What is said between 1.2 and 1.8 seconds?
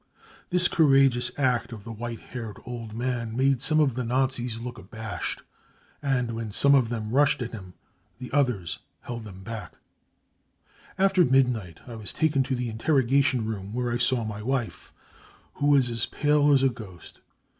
act